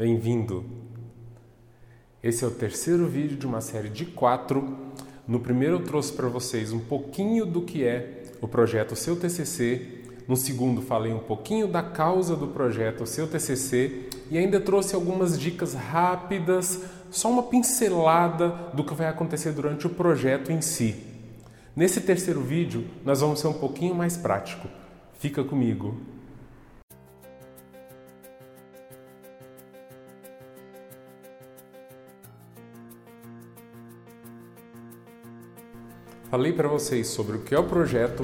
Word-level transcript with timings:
Bem-vindo! 0.00 0.64
Esse 2.22 2.44
é 2.44 2.46
o 2.46 2.52
terceiro 2.52 3.08
vídeo 3.08 3.36
de 3.36 3.44
uma 3.44 3.60
série 3.60 3.88
de 3.88 4.04
quatro. 4.06 4.76
No 5.26 5.40
primeiro 5.40 5.74
eu 5.74 5.84
trouxe 5.84 6.12
para 6.12 6.28
vocês 6.28 6.72
um 6.72 6.78
pouquinho 6.78 7.44
do 7.44 7.62
que 7.62 7.84
é 7.84 8.22
o 8.40 8.46
projeto 8.46 8.94
Seu 8.94 9.16
TCC. 9.16 10.04
No 10.28 10.36
segundo 10.36 10.80
falei 10.80 11.12
um 11.12 11.18
pouquinho 11.18 11.66
da 11.66 11.82
causa 11.82 12.36
do 12.36 12.46
projeto 12.46 13.04
Seu 13.06 13.26
TCC 13.26 14.08
e 14.30 14.38
ainda 14.38 14.60
trouxe 14.60 14.94
algumas 14.94 15.36
dicas 15.36 15.74
rápidas, 15.74 16.80
só 17.10 17.28
uma 17.28 17.42
pincelada 17.42 18.50
do 18.72 18.84
que 18.84 18.94
vai 18.94 19.08
acontecer 19.08 19.50
durante 19.50 19.88
o 19.88 19.90
projeto 19.90 20.52
em 20.52 20.60
si. 20.60 20.94
Nesse 21.74 22.00
terceiro 22.00 22.40
vídeo 22.40 22.86
nós 23.04 23.20
vamos 23.20 23.40
ser 23.40 23.48
um 23.48 23.54
pouquinho 23.54 23.96
mais 23.96 24.16
prático. 24.16 24.68
Fica 25.18 25.42
comigo! 25.42 26.17
Falei 36.30 36.52
para 36.52 36.68
vocês 36.68 37.06
sobre 37.06 37.38
o 37.38 37.40
que 37.40 37.54
é 37.54 37.58
o 37.58 37.64
projeto, 37.64 38.22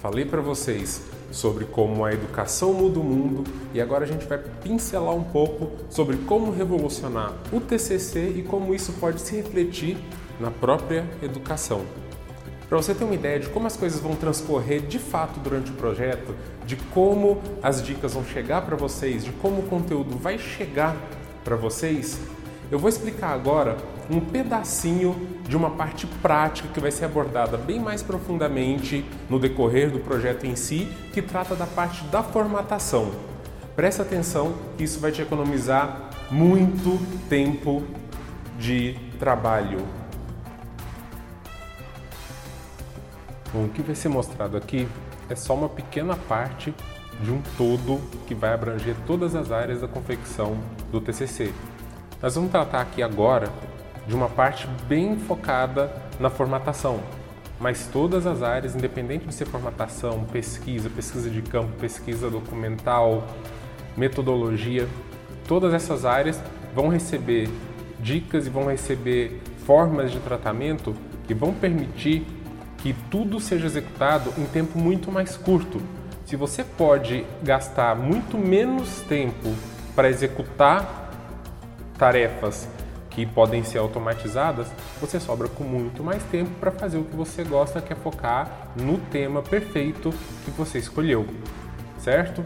falei 0.00 0.24
para 0.24 0.40
vocês 0.40 1.02
sobre 1.32 1.64
como 1.64 2.04
a 2.04 2.12
educação 2.12 2.72
muda 2.72 3.00
o 3.00 3.02
mundo 3.02 3.42
e 3.74 3.80
agora 3.80 4.04
a 4.04 4.06
gente 4.06 4.24
vai 4.24 4.38
pincelar 4.38 5.16
um 5.16 5.24
pouco 5.24 5.72
sobre 5.88 6.16
como 6.18 6.52
revolucionar 6.52 7.34
o 7.52 7.60
TCC 7.60 8.34
e 8.36 8.44
como 8.44 8.72
isso 8.72 8.92
pode 9.00 9.20
se 9.20 9.34
refletir 9.34 9.96
na 10.38 10.52
própria 10.52 11.04
educação. 11.20 11.84
Para 12.68 12.76
você 12.76 12.94
ter 12.94 13.02
uma 13.02 13.16
ideia 13.16 13.40
de 13.40 13.48
como 13.48 13.66
as 13.66 13.76
coisas 13.76 13.98
vão 13.98 14.14
transcorrer 14.14 14.82
de 14.82 15.00
fato 15.00 15.40
durante 15.40 15.72
o 15.72 15.74
projeto, 15.74 16.36
de 16.64 16.76
como 16.76 17.42
as 17.60 17.82
dicas 17.82 18.14
vão 18.14 18.24
chegar 18.24 18.64
para 18.64 18.76
vocês, 18.76 19.24
de 19.24 19.32
como 19.32 19.62
o 19.62 19.66
conteúdo 19.66 20.16
vai 20.16 20.38
chegar 20.38 20.96
para 21.42 21.56
vocês, 21.56 22.16
eu 22.70 22.78
vou 22.78 22.88
explicar 22.88 23.30
agora 23.30 23.76
um 24.10 24.20
pedacinho 24.20 25.14
de 25.48 25.56
uma 25.56 25.70
parte 25.70 26.06
prática 26.06 26.68
que 26.68 26.80
vai 26.80 26.90
ser 26.90 27.04
abordada 27.04 27.56
bem 27.56 27.78
mais 27.78 28.02
profundamente 28.02 29.04
no 29.28 29.38
decorrer 29.38 29.90
do 29.90 30.00
projeto 30.00 30.44
em 30.44 30.56
si, 30.56 30.88
que 31.12 31.22
trata 31.22 31.54
da 31.54 31.66
parte 31.66 32.02
da 32.04 32.22
formatação. 32.22 33.12
Presta 33.76 34.02
atenção 34.02 34.54
que 34.76 34.82
isso 34.82 34.98
vai 34.98 35.12
te 35.12 35.22
economizar 35.22 36.10
muito 36.30 37.00
tempo 37.28 37.84
de 38.58 38.96
trabalho. 39.18 39.78
Bom, 43.52 43.64
o 43.64 43.68
que 43.68 43.82
vai 43.82 43.94
ser 43.94 44.08
mostrado 44.08 44.56
aqui 44.56 44.88
é 45.28 45.36
só 45.36 45.54
uma 45.54 45.68
pequena 45.68 46.16
parte 46.16 46.74
de 47.22 47.30
um 47.30 47.40
todo 47.56 48.00
que 48.26 48.34
vai 48.34 48.52
abranger 48.52 48.96
todas 49.06 49.34
as 49.34 49.52
áreas 49.52 49.80
da 49.80 49.88
confecção 49.88 50.56
do 50.90 51.00
TCC. 51.00 51.52
Nós 52.20 52.34
vamos 52.34 52.50
tratar 52.50 52.80
aqui 52.80 53.02
agora 53.02 53.50
de 54.10 54.16
uma 54.16 54.28
parte 54.28 54.66
bem 54.88 55.16
focada 55.16 55.88
na 56.18 56.28
formatação, 56.28 56.98
mas 57.60 57.86
todas 57.86 58.26
as 58.26 58.42
áreas, 58.42 58.74
independente 58.74 59.24
de 59.24 59.32
ser 59.32 59.46
formatação, 59.46 60.24
pesquisa, 60.24 60.90
pesquisa 60.90 61.30
de 61.30 61.40
campo, 61.40 61.70
pesquisa 61.78 62.28
documental, 62.28 63.24
metodologia, 63.96 64.88
todas 65.46 65.72
essas 65.72 66.04
áreas 66.04 66.42
vão 66.74 66.88
receber 66.88 67.48
dicas 68.00 68.48
e 68.48 68.50
vão 68.50 68.66
receber 68.66 69.40
formas 69.64 70.10
de 70.10 70.18
tratamento 70.18 70.92
que 71.28 71.32
vão 71.32 71.54
permitir 71.54 72.26
que 72.78 72.92
tudo 73.12 73.38
seja 73.38 73.66
executado 73.66 74.34
em 74.36 74.44
tempo 74.44 74.76
muito 74.76 75.12
mais 75.12 75.36
curto. 75.36 75.80
Se 76.26 76.34
você 76.34 76.64
pode 76.64 77.24
gastar 77.44 77.94
muito 77.94 78.36
menos 78.36 79.02
tempo 79.02 79.54
para 79.94 80.08
executar 80.08 81.12
tarefas 81.96 82.66
que 83.20 83.26
podem 83.26 83.62
ser 83.62 83.78
automatizadas, 83.78 84.72
você 84.98 85.20
sobra 85.20 85.46
com 85.46 85.62
muito 85.62 86.02
mais 86.02 86.22
tempo 86.24 86.50
para 86.58 86.70
fazer 86.70 86.96
o 86.96 87.04
que 87.04 87.14
você 87.14 87.44
gosta, 87.44 87.80
que 87.80 87.92
é 87.92 87.96
focar 87.96 88.70
no 88.74 88.96
tema 88.96 89.42
perfeito 89.42 90.10
que 90.44 90.50
você 90.50 90.78
escolheu, 90.78 91.26
certo? 91.98 92.42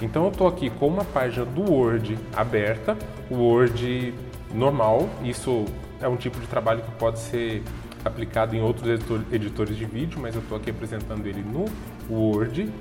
Então 0.00 0.24
eu 0.24 0.30
estou 0.30 0.46
aqui 0.46 0.70
com 0.70 0.88
uma 0.88 1.04
página 1.04 1.44
do 1.44 1.70
Word 1.70 2.18
aberta, 2.34 2.96
o 3.30 3.34
Word 3.34 4.14
normal, 4.54 5.08
isso 5.22 5.66
é 6.00 6.08
um 6.08 6.16
tipo 6.16 6.40
de 6.40 6.46
trabalho 6.46 6.80
que 6.80 6.90
pode 6.92 7.18
ser 7.18 7.62
aplicado 8.02 8.56
em 8.56 8.62
outros 8.62 8.88
editores 9.30 9.76
de 9.76 9.84
vídeo, 9.84 10.18
mas 10.18 10.34
eu 10.34 10.40
estou 10.40 10.56
aqui 10.56 10.70
apresentando 10.70 11.26
ele 11.26 11.42
no 11.42 11.66
Word. 12.08 12.72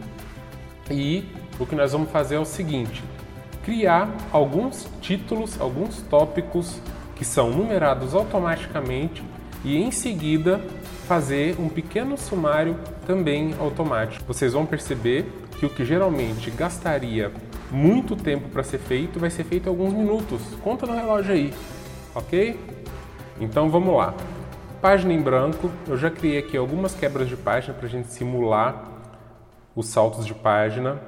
E 0.89 1.25
o 1.59 1.65
que 1.65 1.75
nós 1.75 1.91
vamos 1.91 2.09
fazer 2.09 2.35
é 2.35 2.39
o 2.39 2.45
seguinte: 2.45 3.03
criar 3.65 4.15
alguns 4.31 4.88
títulos, 5.01 5.59
alguns 5.59 6.01
tópicos 6.03 6.79
que 7.17 7.25
são 7.25 7.50
numerados 7.50 8.13
automaticamente 8.13 9.23
e 9.66 9.75
em 9.75 9.89
seguida 9.89 10.61
fazer 11.07 11.59
um 11.59 11.67
pequeno 11.67 12.17
sumário 12.17 12.78
também 13.07 13.55
automático. 13.59 14.23
Vocês 14.25 14.53
vão 14.53 14.66
perceber 14.66 15.25
que 15.59 15.66
o 15.66 15.69
que 15.69 15.83
geralmente 15.83 16.51
gastaria 16.51 17.31
muito 17.72 18.16
tempo 18.16 18.50
para 18.50 18.63
ser 18.63 18.77
feito 18.77 19.19
vai 19.19 19.31
ser 19.31 19.44
feito 19.44 19.66
em 19.66 19.69
alguns 19.69 19.94
minutos. 19.94 20.41
Conta 20.63 20.85
no 20.85 20.94
relógio 20.94 21.33
aí, 21.33 21.53
ok? 22.13 22.59
Então 23.41 23.69
vamos 23.69 23.95
lá. 23.97 24.13
Página 24.79 25.11
em 25.11 25.22
branco, 25.22 25.72
eu 25.88 25.97
já 25.97 26.11
criei 26.11 26.38
aqui 26.38 26.56
algumas 26.56 26.94
quebras 26.94 27.27
de 27.27 27.35
página 27.35 27.73
para 27.73 27.88
a 27.88 27.89
gente 27.89 28.09
simular 28.13 28.91
os 29.75 29.88
saltos 29.88 30.23
de 30.23 30.35
página. 30.35 31.01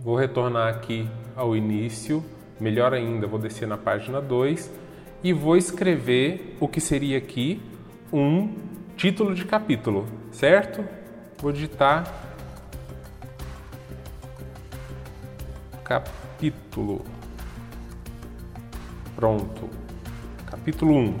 Vou 0.00 0.16
retornar 0.16 0.68
aqui 0.68 1.08
ao 1.36 1.54
início, 1.54 2.24
melhor 2.58 2.92
ainda, 2.92 3.28
vou 3.28 3.38
descer 3.38 3.68
na 3.68 3.76
página 3.76 4.20
2 4.20 4.81
e 5.22 5.32
vou 5.32 5.56
escrever 5.56 6.56
o 6.58 6.66
que 6.66 6.80
seria 6.80 7.18
aqui 7.18 7.62
um 8.12 8.54
título 8.96 9.34
de 9.34 9.44
capítulo, 9.44 10.06
certo? 10.32 10.84
Vou 11.40 11.52
digitar 11.52 12.04
capítulo. 15.84 17.04
Pronto. 19.14 19.68
Capítulo 20.46 20.96
1. 20.96 21.14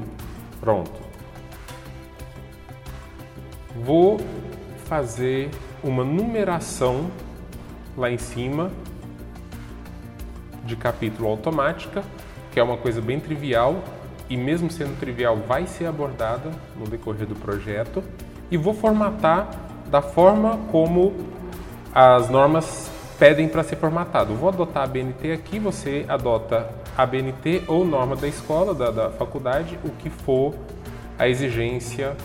Pronto. 0.60 1.00
Vou 3.76 4.20
fazer 4.84 5.50
uma 5.82 6.04
numeração 6.04 7.10
lá 7.96 8.10
em 8.10 8.18
cima 8.18 8.70
de 10.64 10.76
capítulo 10.76 11.28
automática, 11.28 12.04
que 12.52 12.60
é 12.60 12.62
uma 12.62 12.76
coisa 12.76 13.00
bem 13.00 13.18
trivial 13.18 13.82
e 14.32 14.36
mesmo 14.36 14.70
sendo 14.70 14.98
trivial 14.98 15.36
vai 15.36 15.66
ser 15.66 15.84
abordada 15.84 16.50
no 16.74 16.86
decorrer 16.86 17.26
do 17.26 17.34
projeto 17.34 18.02
e 18.50 18.56
vou 18.56 18.72
formatar 18.72 19.50
da 19.90 20.00
forma 20.00 20.58
como 20.70 21.12
as 21.94 22.30
normas 22.30 22.90
pedem 23.18 23.46
para 23.46 23.62
ser 23.62 23.76
formatado. 23.76 24.34
Vou 24.34 24.48
adotar 24.48 24.84
a 24.84 24.86
BNT 24.86 25.32
aqui, 25.32 25.58
você 25.58 26.06
adota 26.08 26.66
a 26.96 27.04
BNT 27.04 27.64
ou 27.68 27.84
norma 27.84 28.16
da 28.16 28.26
escola, 28.26 28.74
da, 28.74 28.90
da 28.90 29.10
faculdade, 29.10 29.78
o 29.84 29.90
que 29.90 30.08
for 30.08 30.54
a 31.18 31.28
exigência 31.28 32.16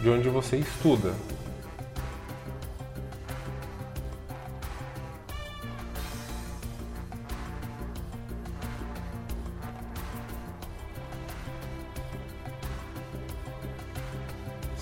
de 0.00 0.08
onde 0.08 0.28
você 0.28 0.58
estuda. 0.58 1.12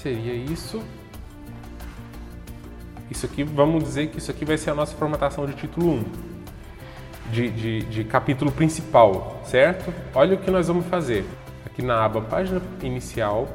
Seria 0.00 0.34
isso. 0.34 0.82
Isso 3.10 3.26
aqui, 3.26 3.42
vamos 3.42 3.82
dizer 3.84 4.08
que 4.08 4.18
isso 4.18 4.30
aqui 4.30 4.44
vai 4.44 4.56
ser 4.56 4.70
a 4.70 4.74
nossa 4.74 4.94
formatação 4.96 5.44
de 5.46 5.52
título 5.54 5.94
1, 5.94 6.04
de, 7.32 7.50
de, 7.50 7.82
de 7.82 8.04
capítulo 8.04 8.52
principal, 8.52 9.40
certo? 9.44 9.92
Olha 10.14 10.36
o 10.36 10.38
que 10.38 10.50
nós 10.50 10.68
vamos 10.68 10.86
fazer. 10.86 11.24
Aqui 11.66 11.82
na 11.82 12.04
aba 12.04 12.20
página 12.20 12.62
inicial, 12.82 13.48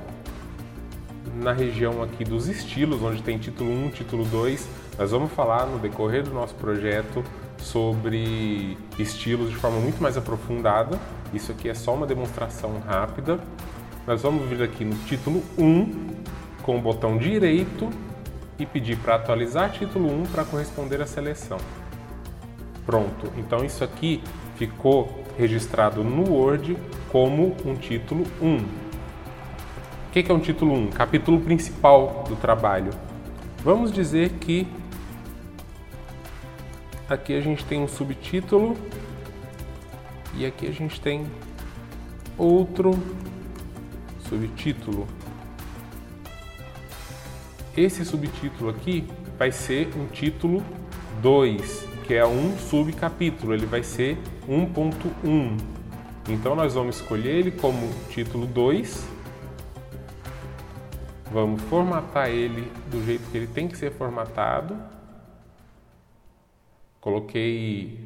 na 1.35 1.51
região 1.51 2.03
aqui 2.03 2.23
dos 2.23 2.47
estilos, 2.47 3.01
onde 3.01 3.21
tem 3.23 3.37
título 3.37 3.71
1, 3.87 3.89
título 3.91 4.25
2, 4.25 4.67
nós 4.97 5.11
vamos 5.11 5.31
falar 5.31 5.65
no 5.65 5.79
decorrer 5.79 6.23
do 6.23 6.33
nosso 6.33 6.53
projeto 6.55 7.23
sobre 7.57 8.77
estilos 8.99 9.49
de 9.49 9.55
forma 9.55 9.79
muito 9.79 10.01
mais 10.01 10.17
aprofundada. 10.17 10.99
Isso 11.33 11.51
aqui 11.51 11.69
é 11.69 11.73
só 11.73 11.93
uma 11.93 12.05
demonstração 12.05 12.79
rápida. 12.85 13.39
Nós 14.07 14.21
vamos 14.21 14.47
vir 14.47 14.61
aqui 14.61 14.85
no 14.85 14.95
título 15.05 15.43
1, 15.57 16.09
com 16.61 16.77
o 16.77 16.81
botão 16.81 17.17
direito 17.17 17.89
e 18.59 18.63
pedir 18.63 18.99
para 18.99 19.15
atualizar 19.15 19.71
título 19.71 20.07
1 20.21 20.27
para 20.27 20.45
corresponder 20.45 21.01
à 21.01 21.07
seleção. 21.07 21.57
Pronto, 22.85 23.33
então 23.35 23.65
isso 23.65 23.83
aqui 23.83 24.21
ficou 24.57 25.23
registrado 25.39 26.03
no 26.03 26.31
Word 26.31 26.77
como 27.11 27.57
um 27.65 27.73
título 27.73 28.27
1. 28.39 28.57
O 28.57 28.65
que 30.11 30.31
é 30.31 30.35
um 30.35 30.39
título 30.39 30.75
1? 30.75 30.91
Capítulo 30.91 31.41
principal 31.41 32.25
do 32.29 32.35
trabalho. 32.35 32.91
Vamos 33.63 33.91
dizer 33.91 34.33
que 34.33 34.67
aqui 37.09 37.35
a 37.35 37.41
gente 37.41 37.65
tem 37.65 37.81
um 37.81 37.87
subtítulo 37.87 38.77
E 40.35 40.45
aqui 40.45 40.67
a 40.67 40.71
gente 40.71 41.01
tem 41.01 41.25
outro 42.37 42.91
subtítulo. 44.29 45.07
Esse 47.75 48.05
subtítulo 48.05 48.69
aqui 48.69 49.07
vai 49.37 49.51
ser 49.51 49.89
um 49.97 50.07
título 50.07 50.63
2, 51.21 51.87
que 52.05 52.13
é 52.13 52.25
um 52.25 52.57
subcapítulo, 52.57 53.53
ele 53.53 53.65
vai 53.65 53.83
ser 53.83 54.17
1.1. 54.47 55.57
Então 56.29 56.55
nós 56.55 56.73
vamos 56.73 56.95
escolher 56.97 57.35
ele 57.35 57.51
como 57.51 57.89
título 58.09 58.47
2. 58.47 59.07
Vamos 61.31 61.61
formatar 61.63 62.29
ele 62.29 62.71
do 62.89 63.03
jeito 63.05 63.29
que 63.29 63.37
ele 63.37 63.47
tem 63.47 63.67
que 63.67 63.77
ser 63.77 63.91
formatado. 63.91 64.77
Coloquei 67.01 67.99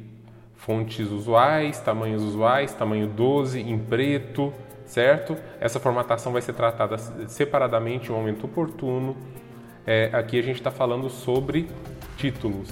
fontes 0.54 1.10
usuais, 1.10 1.80
tamanhos 1.80 2.22
usuais, 2.22 2.74
tamanho 2.74 3.06
12 3.06 3.60
em 3.60 3.78
preto, 3.78 4.52
certo? 4.90 5.36
Essa 5.60 5.78
formatação 5.78 6.32
vai 6.32 6.42
ser 6.42 6.52
tratada 6.52 6.98
separadamente 7.28 8.10
em 8.10 8.12
um 8.12 8.16
momento 8.16 8.44
oportuno. 8.44 9.16
É, 9.86 10.10
aqui 10.12 10.38
a 10.38 10.42
gente 10.42 10.56
está 10.56 10.70
falando 10.70 11.08
sobre 11.08 11.68
títulos. 12.16 12.68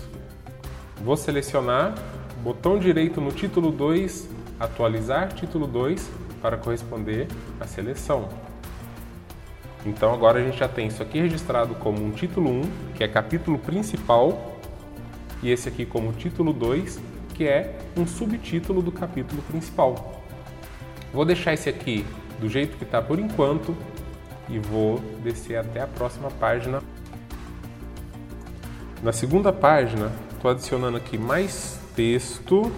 Vou 1.00 1.16
selecionar, 1.16 1.94
botão 2.42 2.76
direito 2.76 3.20
no 3.20 3.30
título 3.30 3.70
2, 3.70 4.28
atualizar 4.58 5.32
título 5.32 5.66
2 5.68 6.10
para 6.42 6.56
corresponder 6.56 7.28
à 7.60 7.66
seleção. 7.66 8.28
Então 9.86 10.12
agora 10.12 10.40
a 10.40 10.42
gente 10.42 10.58
já 10.58 10.66
tem 10.66 10.88
isso 10.88 11.00
aqui 11.00 11.20
registrado 11.20 11.76
como 11.76 12.04
um 12.04 12.10
título 12.10 12.50
1, 12.50 12.62
que 12.96 13.04
é 13.04 13.08
capítulo 13.08 13.58
principal, 13.58 14.56
e 15.40 15.52
esse 15.52 15.68
aqui 15.68 15.86
como 15.86 16.12
título 16.12 16.52
2, 16.52 17.00
que 17.34 17.46
é 17.46 17.78
um 17.96 18.04
subtítulo 18.04 18.82
do 18.82 18.90
capítulo 18.90 19.40
principal. 19.42 20.17
Vou 21.12 21.24
deixar 21.24 21.54
esse 21.54 21.68
aqui 21.68 22.04
do 22.38 22.48
jeito 22.48 22.76
que 22.76 22.84
está 22.84 23.00
por 23.00 23.18
enquanto 23.18 23.76
e 24.48 24.58
vou 24.58 24.98
descer 25.22 25.56
até 25.56 25.80
a 25.80 25.86
próxima 25.86 26.30
página. 26.30 26.82
Na 29.02 29.12
segunda 29.12 29.52
página, 29.52 30.12
estou 30.32 30.50
adicionando 30.50 30.96
aqui 30.96 31.16
mais 31.16 31.78
texto. 31.94 32.72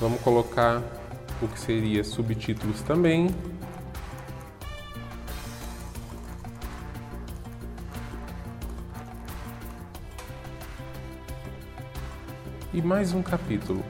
Vamos 0.00 0.20
colocar 0.20 0.82
o 1.40 1.48
que 1.48 1.58
seria 1.58 2.04
subtítulos 2.04 2.82
também. 2.82 3.28
E 12.76 12.82
mais 12.82 13.14
um 13.14 13.22
capítulo. 13.22 13.82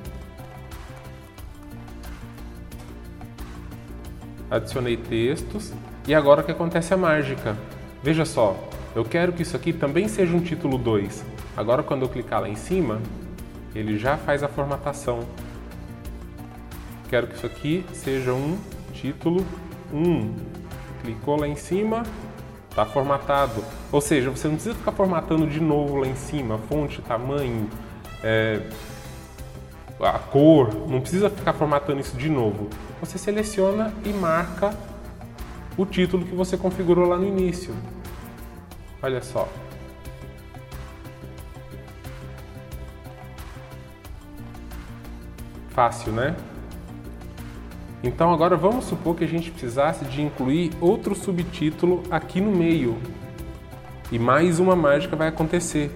adicionei 4.49 4.97
textos 4.97 5.73
e 6.07 6.15
agora 6.15 6.41
que 6.41 6.53
acontece 6.53 6.95
a 6.95 6.97
mágica. 6.97 7.57
Veja 8.01 8.25
só, 8.25 8.57
eu 8.95 9.05
quero 9.05 9.33
que 9.33 9.43
isso 9.43 9.57
aqui 9.57 9.73
também 9.73 10.07
seja 10.07 10.37
um 10.37 10.41
título 10.41 10.79
2. 10.79 11.25
Agora 11.57 11.83
quando 11.83 12.03
eu 12.03 12.09
clicar 12.09 12.41
lá 12.43 12.49
em 12.49 12.55
cima, 12.55 13.01
ele 13.75 13.99
já 13.99 14.17
faz 14.17 14.45
a 14.45 14.49
formatação. 14.49 15.27
Quero 17.09 17.27
que 17.27 17.35
isso 17.35 17.47
aqui 17.47 17.85
seja 17.93 18.33
um 18.33 18.57
título 18.93 19.45
1. 19.93 20.33
Clicou 21.03 21.41
lá 21.41 21.49
em 21.49 21.57
cima, 21.57 22.05
está 22.71 22.87
formatado. 22.87 23.65
Ou 23.91 24.01
seja, 24.01 24.31
você 24.31 24.47
não 24.47 24.55
precisa 24.55 24.77
ficar 24.77 24.93
formatando 24.93 25.45
de 25.49 25.59
novo 25.59 25.97
lá 25.97 26.07
em 26.07 26.15
cima, 26.15 26.57
fonte, 26.69 27.03
tamanho, 27.03 27.69
é, 28.23 28.63
a 30.01 30.19
cor, 30.19 30.89
não 30.89 31.01
precisa 31.01 31.31
ficar 31.31 31.53
formatando 31.53 32.01
isso 32.01 32.17
de 32.17 32.29
novo. 32.29 32.69
Você 33.01 33.19
seleciona 33.19 33.93
e 34.05 34.11
marca 34.11 34.75
o 35.77 35.85
título 35.85 36.25
que 36.25 36.35
você 36.35 36.57
configurou 36.57 37.09
lá 37.09 37.17
no 37.17 37.27
início. 37.27 37.75
Olha 39.03 39.23
só. 39.23 39.49
Fácil, 45.71 46.13
né? 46.13 46.35
Então 48.03 48.33
agora 48.33 48.57
vamos 48.57 48.85
supor 48.85 49.17
que 49.17 49.25
a 49.25 49.27
gente 49.27 49.51
precisasse 49.51 50.05
de 50.05 50.23
incluir 50.23 50.73
outro 50.81 51.15
subtítulo 51.15 52.03
aqui 52.11 52.41
no 52.41 52.51
meio. 52.51 52.97
E 54.11 54.19
mais 54.19 54.59
uma 54.59 54.77
mágica 54.77 55.17
vai 55.17 55.29
acontecer. 55.29 55.91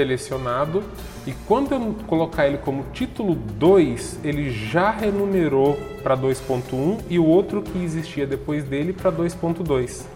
Selecionado 0.00 0.82
e 1.26 1.32
quando 1.46 1.72
eu 1.72 1.94
colocar 2.06 2.46
ele 2.46 2.56
como 2.56 2.84
título 2.92 3.34
2, 3.34 4.20
ele 4.24 4.50
já 4.50 4.90
renumerou 4.90 5.78
para 6.02 6.16
2.1 6.16 7.00
e 7.10 7.18
o 7.18 7.26
outro 7.26 7.60
que 7.60 7.78
existia 7.84 8.26
depois 8.26 8.64
dele 8.64 8.94
para 8.94 9.12
2.2. 9.12 10.06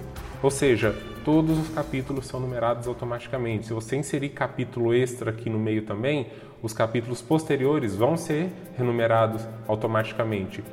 Ou 0.43 0.51
seja, 0.51 0.97
todos 1.23 1.59
os 1.59 1.69
capítulos 1.69 2.27
são 2.27 2.41
numerados 2.41 2.89
automaticamente. 2.89 3.67
Se 3.67 3.75
você 3.75 3.97
inserir 3.97 4.31
capítulo 4.31 4.95
extra 4.95 5.31
aqui 5.31 5.51
no 5.51 5.59
meio 5.59 5.83
também, 5.83 6.29
os 6.63 6.73
capítulos 6.73 7.21
posteriores 7.21 7.95
vão 7.95 8.17
ser 8.17 8.49
renumerados 8.79 9.47
automaticamente. 9.69 10.65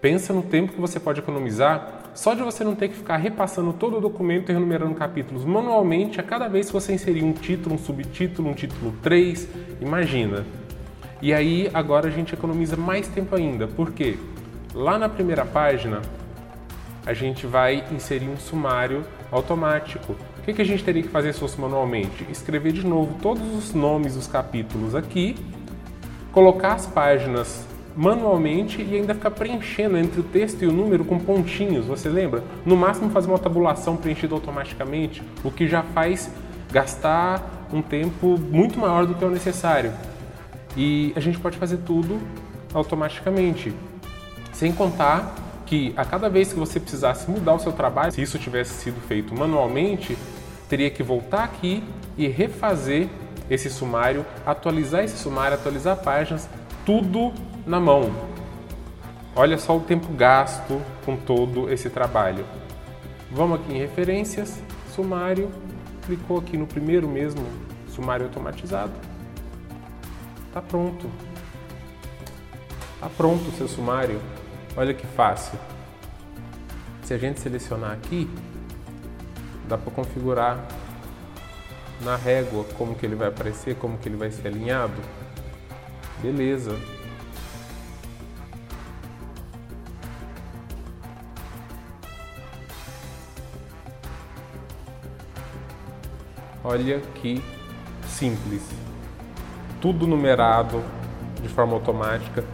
Pensa 0.00 0.32
no 0.32 0.42
tempo 0.42 0.72
que 0.72 0.80
você 0.80 0.98
pode 0.98 1.20
economizar 1.20 2.05
só 2.16 2.32
de 2.32 2.42
você 2.42 2.64
não 2.64 2.74
ter 2.74 2.88
que 2.88 2.96
ficar 2.96 3.18
repassando 3.18 3.74
todo 3.74 3.98
o 3.98 4.00
documento 4.00 4.50
e 4.50 4.54
enumerando 4.54 4.94
capítulos 4.94 5.44
manualmente 5.44 6.18
a 6.18 6.22
cada 6.22 6.48
vez 6.48 6.66
que 6.66 6.72
você 6.72 6.94
inserir 6.94 7.22
um 7.22 7.32
título, 7.32 7.74
um 7.74 7.78
subtítulo, 7.78 8.48
um 8.48 8.54
título 8.54 8.94
3, 9.02 9.46
imagina. 9.82 10.44
E 11.20 11.34
aí 11.34 11.70
agora 11.74 12.08
a 12.08 12.10
gente 12.10 12.32
economiza 12.32 12.74
mais 12.74 13.06
tempo 13.06 13.36
ainda, 13.36 13.68
porque 13.68 14.18
lá 14.74 14.98
na 14.98 15.10
primeira 15.10 15.44
página 15.44 16.00
a 17.04 17.12
gente 17.12 17.46
vai 17.46 17.84
inserir 17.92 18.28
um 18.28 18.36
sumário 18.38 19.04
automático. 19.30 20.16
O 20.38 20.42
que, 20.42 20.54
que 20.54 20.62
a 20.62 20.64
gente 20.64 20.82
teria 20.82 21.02
que 21.02 21.08
fazer 21.08 21.34
se 21.34 21.40
fosse 21.40 21.60
manualmente? 21.60 22.26
Escrever 22.30 22.72
de 22.72 22.86
novo 22.86 23.14
todos 23.20 23.46
os 23.54 23.74
nomes 23.74 24.14
dos 24.14 24.26
capítulos 24.26 24.94
aqui, 24.94 25.36
colocar 26.32 26.72
as 26.72 26.86
páginas 26.86 27.65
manualmente 27.96 28.82
e 28.82 28.94
ainda 28.94 29.14
ficar 29.14 29.30
preenchendo 29.30 29.96
entre 29.96 30.20
o 30.20 30.22
texto 30.22 30.62
e 30.62 30.66
o 30.66 30.72
número 30.72 31.04
com 31.04 31.18
pontinhos, 31.18 31.86
você 31.86 32.08
lembra? 32.08 32.44
No 32.64 32.76
máximo 32.76 33.10
fazer 33.10 33.28
uma 33.28 33.38
tabulação 33.38 33.96
preenchida 33.96 34.34
automaticamente, 34.34 35.22
o 35.42 35.50
que 35.50 35.66
já 35.66 35.82
faz 35.82 36.30
gastar 36.70 37.68
um 37.72 37.80
tempo 37.80 38.38
muito 38.38 38.78
maior 38.78 39.06
do 39.06 39.14
que 39.14 39.24
é 39.24 39.26
o 39.26 39.30
necessário. 39.30 39.92
E 40.76 41.12
a 41.16 41.20
gente 41.20 41.38
pode 41.38 41.56
fazer 41.56 41.78
tudo 41.78 42.20
automaticamente, 42.74 43.72
sem 44.52 44.72
contar 44.72 45.34
que 45.64 45.92
a 45.96 46.04
cada 46.04 46.28
vez 46.28 46.52
que 46.52 46.58
você 46.58 46.78
precisasse 46.78 47.30
mudar 47.30 47.54
o 47.54 47.58
seu 47.58 47.72
trabalho, 47.72 48.12
se 48.12 48.20
isso 48.20 48.38
tivesse 48.38 48.74
sido 48.74 49.00
feito 49.00 49.34
manualmente, 49.34 50.16
teria 50.68 50.90
que 50.90 51.02
voltar 51.02 51.44
aqui 51.44 51.82
e 52.16 52.28
refazer 52.28 53.08
esse 53.50 53.70
sumário, 53.70 54.24
atualizar 54.44 55.02
esse 55.04 55.16
sumário, 55.16 55.54
atualizar 55.54 55.96
páginas, 55.96 56.48
tudo 56.84 57.32
na 57.66 57.80
mão. 57.80 58.12
Olha 59.34 59.58
só 59.58 59.76
o 59.76 59.80
tempo 59.80 60.12
gasto 60.14 60.80
com 61.04 61.16
todo 61.16 61.70
esse 61.70 61.90
trabalho. 61.90 62.46
Vamos 63.30 63.60
aqui 63.60 63.74
em 63.74 63.78
referências, 63.78 64.62
sumário, 64.94 65.50
clicou 66.06 66.38
aqui 66.38 66.56
no 66.56 66.66
primeiro 66.66 67.08
mesmo, 67.08 67.44
sumário 67.90 68.26
automatizado. 68.26 68.92
Tá 70.54 70.62
pronto. 70.62 71.10
Tá 73.00 73.10
pronto 73.14 73.48
o 73.48 73.52
seu 73.52 73.68
sumário. 73.68 74.20
Olha 74.76 74.94
que 74.94 75.06
fácil. 75.06 75.58
Se 77.02 77.12
a 77.12 77.18
gente 77.18 77.40
selecionar 77.40 77.92
aqui, 77.92 78.30
dá 79.68 79.76
para 79.76 79.90
configurar 79.90 80.64
na 82.00 82.16
régua 82.16 82.64
como 82.78 82.94
que 82.94 83.04
ele 83.04 83.16
vai 83.16 83.28
aparecer, 83.28 83.74
como 83.76 83.98
que 83.98 84.08
ele 84.08 84.16
vai 84.16 84.30
ser 84.30 84.48
alinhado. 84.48 84.94
Beleza. 86.22 86.95
Olha 96.68 97.00
que 97.14 97.40
simples. 98.08 98.60
Tudo 99.80 100.04
numerado 100.04 100.82
de 101.40 101.48
forma 101.48 101.74
automática. 101.74 102.44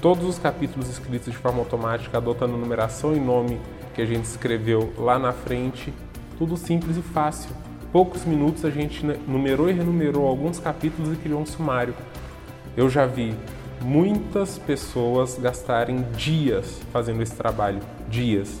Todos 0.00 0.24
os 0.24 0.38
capítulos 0.38 0.88
escritos 0.88 1.30
de 1.30 1.36
forma 1.36 1.58
automática, 1.58 2.16
adotando 2.16 2.56
numeração 2.56 3.14
e 3.14 3.20
nome 3.20 3.60
que 3.94 4.00
a 4.00 4.06
gente 4.06 4.24
escreveu 4.24 4.94
lá 4.96 5.18
na 5.18 5.30
frente. 5.30 5.92
Tudo 6.38 6.56
simples 6.56 6.96
e 6.96 7.02
fácil. 7.02 7.50
Poucos 7.92 8.24
minutos 8.24 8.64
a 8.64 8.70
gente 8.70 9.04
numerou 9.28 9.68
e 9.68 9.74
renumerou 9.74 10.26
alguns 10.26 10.58
capítulos 10.58 11.12
e 11.12 11.16
criou 11.16 11.42
um 11.42 11.46
sumário. 11.46 11.94
Eu 12.74 12.88
já 12.88 13.04
vi 13.04 13.34
muitas 13.82 14.56
pessoas 14.56 15.38
gastarem 15.38 16.00
dias 16.16 16.80
fazendo 16.90 17.22
esse 17.22 17.36
trabalho, 17.36 17.80
dias. 18.08 18.58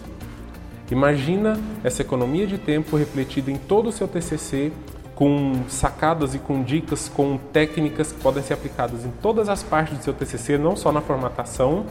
Imagina 0.90 1.58
essa 1.82 2.02
economia 2.02 2.46
de 2.46 2.58
tempo 2.58 2.96
refletida 2.96 3.50
em 3.50 3.56
todo 3.56 3.88
o 3.88 3.92
seu 3.92 4.06
TCC, 4.06 4.70
com 5.14 5.64
sacadas 5.68 6.34
e 6.34 6.38
com 6.38 6.62
dicas, 6.62 7.08
com 7.08 7.38
técnicas 7.38 8.12
que 8.12 8.20
podem 8.20 8.42
ser 8.42 8.54
aplicadas 8.54 9.04
em 9.04 9.10
todas 9.22 9.48
as 9.48 9.62
partes 9.62 9.96
do 9.96 10.04
seu 10.04 10.12
TCC, 10.12 10.58
não 10.58 10.76
só 10.76 10.92
na 10.92 11.00
formatação. 11.00 11.86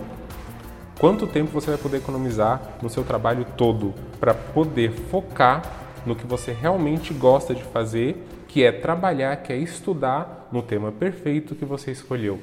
Quanto 1.00 1.26
tempo 1.26 1.52
você 1.52 1.72
vai 1.72 1.80
poder 1.80 1.98
economizar 1.98 2.62
no 2.82 2.90
seu 2.90 3.04
trabalho 3.04 3.46
todo 3.58 3.94
para 4.20 4.34
poder 4.34 4.92
focar 4.92 5.64
no 6.06 6.16
que 6.16 6.28
você 6.28 6.52
realmente 6.52 7.14
gosta 7.14 7.56
de 7.56 7.64
fazer, 7.64 8.24
que 8.48 8.64
é 8.64 8.72
trabalhar, 8.72 9.36
que 9.38 9.52
é 9.52 9.58
estudar 9.58 10.48
no 10.52 10.62
tema 10.62 10.92
perfeito 10.92 11.56
que 11.56 11.66
você 11.66 11.92
escolheu. 11.92 12.40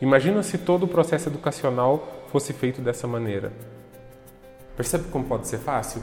Imagina 0.00 0.42
se 0.42 0.58
todo 0.58 0.84
o 0.84 0.88
processo 0.88 1.28
educacional 1.28 2.26
fosse 2.30 2.52
feito 2.52 2.80
dessa 2.80 3.08
maneira. 3.08 3.52
Percebe 4.76 5.04
como 5.10 5.24
pode 5.24 5.46
ser 5.46 5.58
fácil? 5.58 6.02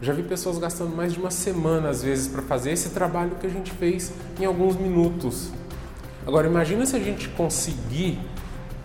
Já 0.00 0.12
vi 0.12 0.22
pessoas 0.22 0.58
gastando 0.58 0.94
mais 0.94 1.12
de 1.12 1.18
uma 1.18 1.30
semana, 1.30 1.88
às 1.88 2.02
vezes, 2.02 2.28
para 2.28 2.42
fazer 2.42 2.72
esse 2.72 2.90
trabalho 2.90 3.32
que 3.40 3.46
a 3.46 3.50
gente 3.50 3.70
fez 3.72 4.12
em 4.38 4.44
alguns 4.44 4.76
minutos. 4.76 5.50
Agora, 6.26 6.46
imagina 6.46 6.84
se 6.86 6.94
a 6.94 7.00
gente 7.00 7.28
conseguir 7.30 8.18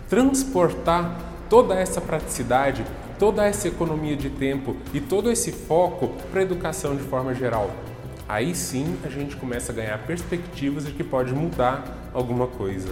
transportar 0.08 1.16
toda 1.48 1.74
essa 1.74 2.00
praticidade, 2.00 2.84
toda 3.18 3.44
essa 3.44 3.68
economia 3.68 4.16
de 4.16 4.30
tempo 4.30 4.76
e 4.92 5.00
todo 5.00 5.30
esse 5.30 5.52
foco 5.52 6.08
para 6.30 6.40
a 6.40 6.42
educação 6.42 6.96
de 6.96 7.02
forma 7.02 7.34
geral. 7.34 7.70
Aí 8.28 8.54
sim 8.54 8.96
a 9.04 9.08
gente 9.08 9.36
começa 9.36 9.70
a 9.70 9.74
ganhar 9.74 9.98
perspectivas 10.06 10.86
de 10.86 10.92
que 10.92 11.04
pode 11.04 11.32
mudar 11.32 12.10
alguma 12.12 12.46
coisa. 12.46 12.88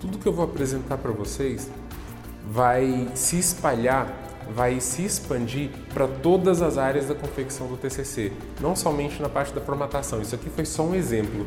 Tudo 0.00 0.18
que 0.18 0.26
eu 0.26 0.32
vou 0.32 0.44
apresentar 0.44 0.98
para 0.98 1.10
vocês 1.10 1.70
vai 2.46 3.08
se 3.14 3.38
espalhar 3.38 4.06
vai 4.54 4.80
se 4.80 5.04
expandir 5.04 5.70
para 5.92 6.06
todas 6.06 6.62
as 6.62 6.78
áreas 6.78 7.06
da 7.06 7.14
confecção 7.14 7.66
do 7.66 7.76
TCC, 7.76 8.32
não 8.60 8.74
somente 8.76 9.20
na 9.20 9.28
parte 9.28 9.52
da 9.52 9.60
formatação. 9.60 10.20
Isso 10.20 10.34
aqui 10.34 10.50
foi 10.50 10.64
só 10.64 10.82
um 10.82 10.94
exemplo. 10.94 11.46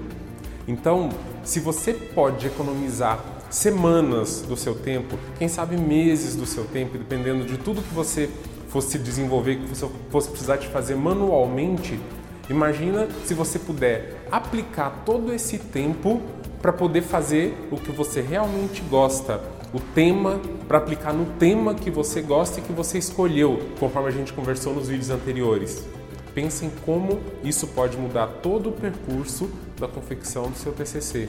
Então, 0.67 1.09
se 1.43 1.59
você 1.59 1.93
pode 1.93 2.47
economizar 2.47 3.23
semanas 3.49 4.41
do 4.41 4.57
seu 4.57 4.75
tempo, 4.75 5.17
quem 5.37 5.47
sabe 5.47 5.77
meses 5.77 6.35
do 6.35 6.45
seu 6.45 6.65
tempo, 6.65 6.97
dependendo 6.97 7.45
de 7.45 7.57
tudo 7.57 7.81
que 7.81 7.93
você 7.93 8.29
fosse 8.69 8.97
desenvolver, 8.97 9.57
que 9.57 9.67
você 9.67 9.87
fosse 10.09 10.29
precisar 10.29 10.57
de 10.57 10.67
fazer 10.67 10.95
manualmente, 10.95 11.99
imagina 12.49 13.07
se 13.25 13.33
você 13.33 13.57
puder 13.59 14.25
aplicar 14.31 15.03
todo 15.05 15.31
esse 15.31 15.57
tempo 15.57 16.21
para 16.61 16.73
poder 16.73 17.01
fazer 17.01 17.55
o 17.71 17.77
que 17.77 17.91
você 17.91 18.21
realmente 18.21 18.81
gosta 18.81 19.39
o 19.75 19.79
tema 19.93 20.39
para 20.69 20.77
aplicar 20.77 21.11
no 21.11 21.25
tema 21.33 21.75
que 21.75 21.91
você 21.91 22.21
gosta 22.21 22.61
e 22.61 22.63
que 22.63 22.71
você 22.71 22.97
escolheu, 22.97 23.59
conforme 23.77 24.07
a 24.07 24.11
gente 24.11 24.31
conversou 24.31 24.73
nos 24.73 24.87
vídeos 24.87 25.09
anteriores. 25.09 25.85
Pense 26.33 26.65
em 26.65 26.69
como 26.85 27.19
isso 27.43 27.67
pode 27.67 27.97
mudar 27.97 28.27
todo 28.41 28.69
o 28.69 28.71
percurso 28.71 29.49
da 29.77 29.85
confecção 29.85 30.49
do 30.49 30.57
seu 30.57 30.71
TCC. 30.71 31.27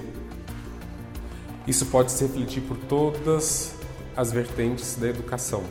Isso 1.66 1.86
pode 1.86 2.12
se 2.12 2.22
refletir 2.22 2.62
por 2.62 2.76
todas 2.76 3.74
as 4.16 4.30
vertentes 4.30 4.94
da 4.94 5.08
educação. 5.08 5.64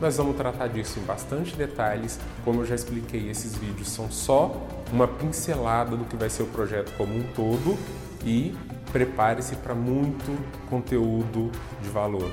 Nós 0.00 0.16
vamos 0.16 0.36
tratar 0.36 0.66
disso 0.66 0.98
em 0.98 1.02
bastante 1.04 1.54
detalhes, 1.54 2.18
como 2.44 2.62
eu 2.62 2.66
já 2.66 2.74
expliquei, 2.74 3.30
esses 3.30 3.54
vídeos 3.54 3.90
são 3.90 4.10
só 4.10 4.60
uma 4.92 5.06
pincelada 5.06 5.96
do 5.96 6.04
que 6.04 6.16
vai 6.16 6.28
ser 6.28 6.42
o 6.42 6.46
projeto 6.46 6.92
como 6.96 7.16
um 7.16 7.22
todo 7.32 7.78
e 8.24 8.56
prepare-se 8.92 9.56
para 9.56 9.74
muito 9.74 10.36
conteúdo 10.68 11.50
de 11.82 11.88
valor. 11.88 12.30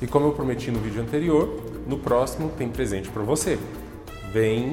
E 0.00 0.06
como 0.06 0.26
eu 0.26 0.32
prometi 0.32 0.70
no 0.70 0.80
vídeo 0.80 1.00
anterior, 1.00 1.62
no 1.86 1.98
próximo 1.98 2.50
tem 2.56 2.68
presente 2.68 3.08
para 3.08 3.22
você. 3.22 3.58
Vem, 4.32 4.72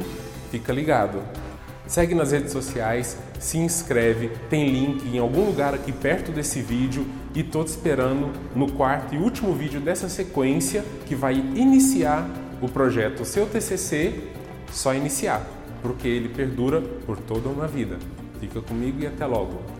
fica 0.49 0.73
ligado. 0.73 1.21
Segue 1.85 2.13
nas 2.13 2.31
redes 2.31 2.51
sociais, 2.51 3.17
se 3.39 3.57
inscreve, 3.57 4.29
tem 4.49 4.69
link 4.69 5.07
em 5.07 5.17
algum 5.17 5.45
lugar 5.45 5.73
aqui 5.73 5.91
perto 5.91 6.31
desse 6.31 6.61
vídeo 6.61 7.05
e 7.33 7.43
tô 7.43 7.63
te 7.63 7.69
esperando 7.69 8.31
no 8.55 8.71
quarto 8.71 9.15
e 9.15 9.17
último 9.17 9.53
vídeo 9.53 9.81
dessa 9.81 10.07
sequência 10.07 10.85
que 11.07 11.15
vai 11.15 11.33
iniciar 11.35 12.29
o 12.61 12.67
projeto 12.67 13.25
Seu 13.25 13.47
TCC, 13.47 14.21
só 14.71 14.93
iniciar, 14.93 15.45
porque 15.81 16.07
ele 16.07 16.29
perdura 16.29 16.79
por 16.79 17.17
toda 17.17 17.49
uma 17.49 17.67
vida. 17.67 17.97
Fica 18.39 18.61
comigo 18.61 19.01
e 19.01 19.07
até 19.07 19.25
logo. 19.25 19.78